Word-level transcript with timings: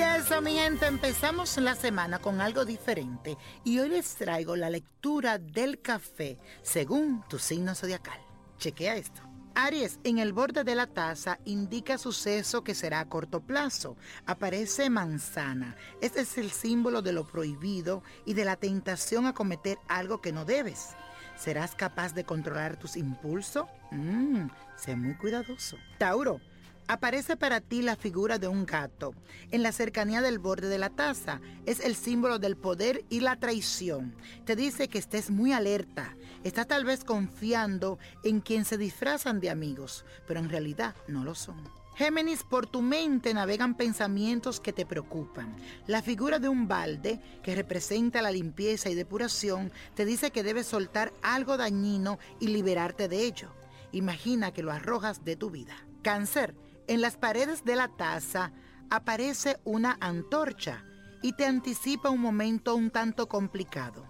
Eso, 0.00 0.40
mi 0.40 0.54
gente, 0.54 0.86
empezamos 0.86 1.56
la 1.58 1.74
semana 1.74 2.18
con 2.18 2.40
algo 2.40 2.64
diferente 2.64 3.36
y 3.62 3.78
hoy 3.78 3.90
les 3.90 4.14
traigo 4.14 4.56
la 4.56 4.70
lectura 4.70 5.38
del 5.38 5.82
café 5.82 6.38
según 6.62 7.22
tu 7.28 7.38
signo 7.38 7.74
zodiacal. 7.74 8.18
Chequea 8.58 8.96
esto. 8.96 9.20
Aries, 9.54 10.00
en 10.04 10.18
el 10.18 10.32
borde 10.32 10.64
de 10.64 10.74
la 10.74 10.86
taza 10.86 11.38
indica 11.44 11.98
suceso 11.98 12.64
que 12.64 12.74
será 12.74 13.00
a 13.00 13.08
corto 13.08 13.40
plazo. 13.40 13.96
Aparece 14.24 14.88
manzana. 14.88 15.76
Este 16.00 16.22
es 16.22 16.38
el 16.38 16.50
símbolo 16.50 17.02
de 17.02 17.12
lo 17.12 17.26
prohibido 17.26 18.02
y 18.24 18.34
de 18.34 18.44
la 18.44 18.56
tentación 18.56 19.26
a 19.26 19.34
cometer 19.34 19.78
algo 19.88 20.20
que 20.20 20.32
no 20.32 20.44
debes. 20.44 20.90
¿Serás 21.36 21.74
capaz 21.74 22.14
de 22.14 22.24
controlar 22.24 22.76
tus 22.76 22.96
impulsos? 22.96 23.66
Mmm, 23.90 24.46
sé 24.76 24.96
muy 24.96 25.14
cuidadoso. 25.16 25.76
Tauro, 25.98 26.40
Aparece 26.88 27.36
para 27.36 27.60
ti 27.60 27.80
la 27.82 27.96
figura 27.96 28.38
de 28.38 28.48
un 28.48 28.66
gato 28.66 29.14
en 29.50 29.62
la 29.62 29.72
cercanía 29.72 30.20
del 30.20 30.38
borde 30.38 30.68
de 30.68 30.78
la 30.78 30.90
taza. 30.90 31.40
Es 31.64 31.80
el 31.80 31.94
símbolo 31.94 32.38
del 32.38 32.56
poder 32.56 33.04
y 33.08 33.20
la 33.20 33.36
traición. 33.36 34.14
Te 34.44 34.56
dice 34.56 34.88
que 34.88 34.98
estés 34.98 35.30
muy 35.30 35.52
alerta. 35.52 36.16
Estás 36.44 36.66
tal 36.66 36.84
vez 36.84 37.04
confiando 37.04 37.98
en 38.24 38.40
quien 38.40 38.64
se 38.64 38.78
disfrazan 38.78 39.40
de 39.40 39.50
amigos, 39.50 40.04
pero 40.26 40.40
en 40.40 40.48
realidad 40.48 40.94
no 41.08 41.24
lo 41.24 41.34
son. 41.34 41.82
Géminis, 41.94 42.42
por 42.42 42.66
tu 42.66 42.80
mente 42.80 43.34
navegan 43.34 43.76
pensamientos 43.76 44.60
que 44.60 44.72
te 44.72 44.86
preocupan. 44.86 45.54
La 45.86 46.00
figura 46.00 46.38
de 46.38 46.48
un 46.48 46.66
balde, 46.66 47.20
que 47.42 47.54
representa 47.54 48.22
la 48.22 48.30
limpieza 48.30 48.88
y 48.88 48.94
depuración, 48.94 49.70
te 49.94 50.06
dice 50.06 50.30
que 50.30 50.42
debes 50.42 50.66
soltar 50.66 51.12
algo 51.22 51.58
dañino 51.58 52.18
y 52.40 52.48
liberarte 52.48 53.08
de 53.08 53.24
ello. 53.24 53.50
Imagina 53.92 54.52
que 54.52 54.62
lo 54.62 54.72
arrojas 54.72 55.22
de 55.22 55.36
tu 55.36 55.50
vida. 55.50 55.76
Cáncer, 56.02 56.54
en 56.86 57.00
las 57.00 57.16
paredes 57.16 57.64
de 57.64 57.76
la 57.76 57.88
taza 57.88 58.52
aparece 58.90 59.58
una 59.64 59.96
antorcha 60.00 60.84
y 61.22 61.32
te 61.34 61.46
anticipa 61.46 62.10
un 62.10 62.20
momento 62.20 62.74
un 62.74 62.90
tanto 62.90 63.28
complicado. 63.28 64.06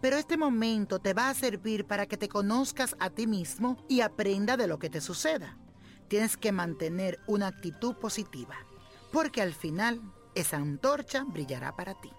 Pero 0.00 0.16
este 0.16 0.36
momento 0.36 0.98
te 0.98 1.14
va 1.14 1.28
a 1.28 1.34
servir 1.34 1.86
para 1.86 2.06
que 2.06 2.16
te 2.16 2.28
conozcas 2.28 2.96
a 2.98 3.10
ti 3.10 3.26
mismo 3.26 3.84
y 3.88 4.00
aprenda 4.00 4.56
de 4.56 4.66
lo 4.66 4.78
que 4.78 4.90
te 4.90 5.00
suceda. 5.00 5.56
Tienes 6.08 6.36
que 6.36 6.52
mantener 6.52 7.20
una 7.26 7.48
actitud 7.48 7.94
positiva, 7.96 8.56
porque 9.12 9.42
al 9.42 9.54
final 9.54 10.00
esa 10.34 10.56
antorcha 10.56 11.24
brillará 11.24 11.74
para 11.74 11.94
ti. 11.94 12.10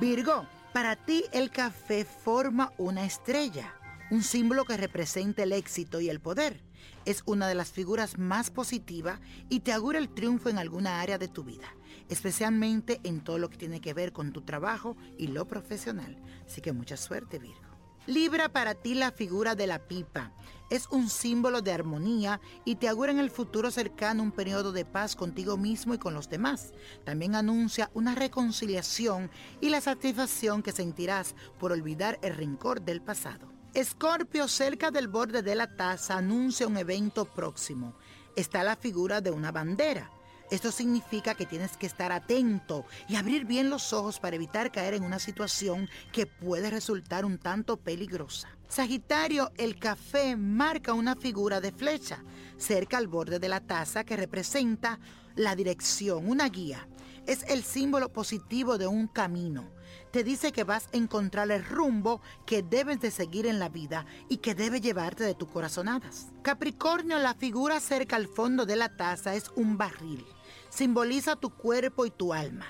Virgo, 0.00 0.46
para 0.72 0.96
ti 0.96 1.24
el 1.32 1.50
café 1.50 2.04
forma 2.04 2.72
una 2.78 3.04
estrella 3.04 3.74
un 4.10 4.22
símbolo 4.24 4.64
que 4.64 4.76
representa 4.76 5.44
el 5.44 5.52
éxito 5.52 6.00
y 6.00 6.10
el 6.10 6.20
poder. 6.20 6.60
Es 7.04 7.22
una 7.26 7.48
de 7.48 7.54
las 7.54 7.70
figuras 7.70 8.18
más 8.18 8.50
positivas 8.50 9.20
y 9.48 9.60
te 9.60 9.72
augura 9.72 9.98
el 9.98 10.08
triunfo 10.08 10.48
en 10.48 10.58
alguna 10.58 11.00
área 11.00 11.18
de 11.18 11.28
tu 11.28 11.44
vida, 11.44 11.74
especialmente 12.08 13.00
en 13.04 13.22
todo 13.22 13.38
lo 13.38 13.50
que 13.50 13.56
tiene 13.56 13.80
que 13.80 13.94
ver 13.94 14.12
con 14.12 14.32
tu 14.32 14.42
trabajo 14.42 14.96
y 15.16 15.28
lo 15.28 15.46
profesional. 15.46 16.16
Así 16.46 16.60
que 16.60 16.72
mucha 16.72 16.96
suerte, 16.96 17.38
Virgo. 17.38 17.70
Libra 18.06 18.48
para 18.48 18.74
ti 18.74 18.94
la 18.94 19.12
figura 19.12 19.54
de 19.54 19.66
la 19.66 19.78
pipa. 19.86 20.32
Es 20.70 20.88
un 20.90 21.08
símbolo 21.08 21.62
de 21.62 21.72
armonía 21.72 22.40
y 22.64 22.76
te 22.76 22.88
augura 22.88 23.12
en 23.12 23.18
el 23.18 23.30
futuro 23.30 23.70
cercano 23.70 24.22
un 24.22 24.32
periodo 24.32 24.72
de 24.72 24.84
paz 24.84 25.16
contigo 25.16 25.56
mismo 25.56 25.94
y 25.94 25.98
con 25.98 26.14
los 26.14 26.28
demás. 26.28 26.72
También 27.04 27.34
anuncia 27.34 27.90
una 27.92 28.14
reconciliación 28.14 29.30
y 29.60 29.68
la 29.68 29.80
satisfacción 29.80 30.62
que 30.62 30.72
sentirás 30.72 31.34
por 31.58 31.72
olvidar 31.72 32.18
el 32.22 32.34
rencor 32.34 32.80
del 32.82 33.02
pasado. 33.02 33.59
Escorpio 33.72 34.48
cerca 34.48 34.90
del 34.90 35.06
borde 35.06 35.42
de 35.42 35.54
la 35.54 35.68
taza 35.68 36.18
anuncia 36.18 36.66
un 36.66 36.76
evento 36.76 37.24
próximo. 37.24 37.94
Está 38.34 38.64
la 38.64 38.74
figura 38.74 39.20
de 39.20 39.30
una 39.30 39.52
bandera. 39.52 40.10
Esto 40.50 40.72
significa 40.72 41.36
que 41.36 41.46
tienes 41.46 41.76
que 41.76 41.86
estar 41.86 42.10
atento 42.10 42.84
y 43.08 43.14
abrir 43.14 43.44
bien 43.44 43.70
los 43.70 43.92
ojos 43.92 44.18
para 44.18 44.34
evitar 44.34 44.72
caer 44.72 44.94
en 44.94 45.04
una 45.04 45.20
situación 45.20 45.88
que 46.12 46.26
puede 46.26 46.68
resultar 46.68 47.24
un 47.24 47.38
tanto 47.38 47.76
peligrosa. 47.76 48.48
Sagitario, 48.66 49.52
el 49.56 49.78
café 49.78 50.36
marca 50.36 50.92
una 50.92 51.14
figura 51.14 51.60
de 51.60 51.70
flecha 51.70 52.24
cerca 52.56 52.98
al 52.98 53.06
borde 53.06 53.38
de 53.38 53.48
la 53.48 53.60
taza 53.60 54.02
que 54.02 54.16
representa 54.16 54.98
la 55.36 55.54
dirección, 55.54 56.28
una 56.28 56.48
guía 56.48 56.88
es 57.30 57.44
el 57.44 57.62
símbolo 57.62 58.08
positivo 58.12 58.76
de 58.76 58.88
un 58.88 59.06
camino. 59.06 59.70
Te 60.10 60.24
dice 60.24 60.50
que 60.50 60.64
vas 60.64 60.88
a 60.92 60.96
encontrar 60.96 61.48
el 61.52 61.64
rumbo 61.64 62.20
que 62.44 62.64
debes 62.64 63.00
de 63.00 63.12
seguir 63.12 63.46
en 63.46 63.60
la 63.60 63.68
vida 63.68 64.04
y 64.28 64.38
que 64.38 64.56
debe 64.56 64.80
llevarte 64.80 65.22
de 65.22 65.36
tus 65.36 65.48
corazonadas. 65.48 66.32
Capricornio, 66.42 67.20
la 67.20 67.34
figura 67.34 67.78
cerca 67.78 68.16
al 68.16 68.26
fondo 68.26 68.66
de 68.66 68.74
la 68.74 68.96
taza 68.96 69.36
es 69.36 69.48
un 69.54 69.78
barril. 69.78 70.26
Simboliza 70.70 71.36
tu 71.36 71.50
cuerpo 71.50 72.04
y 72.04 72.10
tu 72.10 72.34
alma 72.34 72.66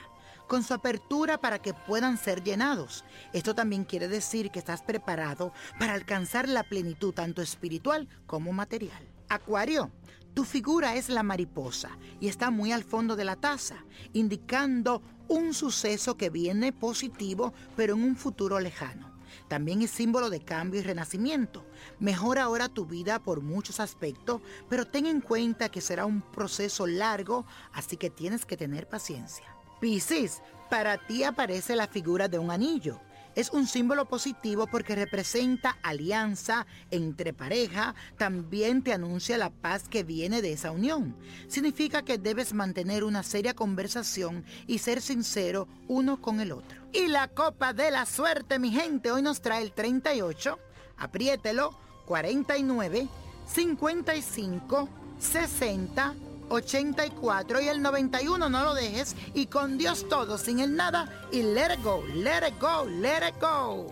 con 0.46 0.62
su 0.62 0.74
apertura 0.74 1.40
para 1.40 1.62
que 1.62 1.72
puedan 1.72 2.18
ser 2.18 2.42
llenados. 2.42 3.04
Esto 3.32 3.54
también 3.54 3.84
quiere 3.84 4.08
decir 4.08 4.50
que 4.50 4.58
estás 4.58 4.82
preparado 4.82 5.54
para 5.78 5.94
alcanzar 5.94 6.48
la 6.48 6.64
plenitud 6.64 7.14
tanto 7.14 7.40
espiritual 7.40 8.08
como 8.26 8.52
material. 8.52 9.19
Acuario, 9.30 9.92
tu 10.34 10.42
figura 10.42 10.96
es 10.96 11.08
la 11.08 11.22
mariposa 11.22 11.96
y 12.18 12.26
está 12.26 12.50
muy 12.50 12.72
al 12.72 12.82
fondo 12.82 13.14
de 13.14 13.24
la 13.24 13.36
taza, 13.36 13.76
indicando 14.12 15.02
un 15.28 15.54
suceso 15.54 16.16
que 16.16 16.30
viene 16.30 16.72
positivo, 16.72 17.54
pero 17.76 17.94
en 17.94 18.02
un 18.02 18.16
futuro 18.16 18.58
lejano. 18.58 19.14
También 19.46 19.82
es 19.82 19.92
símbolo 19.92 20.30
de 20.30 20.40
cambio 20.40 20.80
y 20.80 20.82
renacimiento. 20.82 21.64
Mejora 22.00 22.42
ahora 22.42 22.68
tu 22.68 22.86
vida 22.86 23.20
por 23.20 23.40
muchos 23.40 23.78
aspectos, 23.78 24.40
pero 24.68 24.84
ten 24.84 25.06
en 25.06 25.20
cuenta 25.20 25.68
que 25.68 25.80
será 25.80 26.06
un 26.06 26.22
proceso 26.22 26.88
largo, 26.88 27.46
así 27.72 27.96
que 27.96 28.10
tienes 28.10 28.44
que 28.44 28.56
tener 28.56 28.88
paciencia. 28.88 29.46
Piscis, 29.80 30.42
para 30.68 31.06
ti 31.06 31.22
aparece 31.22 31.76
la 31.76 31.86
figura 31.86 32.26
de 32.26 32.40
un 32.40 32.50
anillo 32.50 33.00
es 33.34 33.50
un 33.50 33.66
símbolo 33.66 34.06
positivo 34.06 34.66
porque 34.66 34.94
representa 34.94 35.78
alianza 35.82 36.66
entre 36.90 37.32
pareja, 37.32 37.94
también 38.16 38.82
te 38.82 38.92
anuncia 38.92 39.38
la 39.38 39.50
paz 39.50 39.88
que 39.88 40.02
viene 40.02 40.42
de 40.42 40.52
esa 40.52 40.70
unión. 40.70 41.16
Significa 41.48 42.02
que 42.02 42.18
debes 42.18 42.52
mantener 42.52 43.04
una 43.04 43.22
seria 43.22 43.54
conversación 43.54 44.44
y 44.66 44.78
ser 44.78 45.00
sincero 45.00 45.68
uno 45.88 46.20
con 46.20 46.40
el 46.40 46.52
otro. 46.52 46.80
Y 46.92 47.08
la 47.08 47.28
copa 47.28 47.72
de 47.72 47.90
la 47.90 48.06
suerte, 48.06 48.58
mi 48.58 48.70
gente, 48.70 49.10
hoy 49.10 49.22
nos 49.22 49.40
trae 49.40 49.62
el 49.62 49.72
38, 49.72 50.58
apriételo, 50.96 51.78
49, 52.06 53.08
55, 53.46 54.88
60, 55.18 56.14
84 56.50 57.62
y 57.62 57.68
el 57.68 57.80
91 57.80 58.50
no 58.50 58.64
lo 58.64 58.74
dejes 58.74 59.16
y 59.34 59.46
con 59.46 59.78
Dios 59.78 60.06
todo, 60.08 60.36
sin 60.36 60.60
el 60.60 60.76
nada 60.76 61.26
y 61.32 61.42
let 61.42 61.72
it 61.74 61.82
go, 61.82 62.04
let 62.14 62.46
it 62.46 62.60
go, 62.60 62.84
let 62.84 63.26
it 63.28 63.40
go. 63.40 63.86